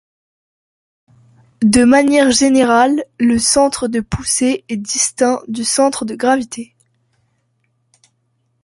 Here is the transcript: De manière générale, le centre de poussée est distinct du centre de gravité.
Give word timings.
De 1.61 1.83
manière 1.83 2.31
générale, 2.31 3.03
le 3.19 3.37
centre 3.37 3.87
de 3.87 3.99
poussée 3.99 4.65
est 4.67 4.77
distinct 4.77 5.43
du 5.47 5.63
centre 5.63 6.05
de 6.05 6.15
gravité. 6.15 6.73